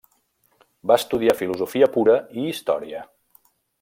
[0.91, 3.05] Va estudiar filosofia pura i història.